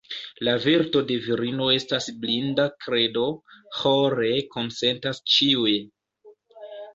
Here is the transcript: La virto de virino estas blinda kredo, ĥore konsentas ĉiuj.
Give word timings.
La 0.47 0.53
virto 0.61 1.01
de 1.09 1.17
virino 1.25 1.67
estas 1.73 2.07
blinda 2.23 2.65
kredo, 2.85 3.27
ĥore 3.83 4.31
konsentas 4.57 5.21
ĉiuj. 5.35 5.77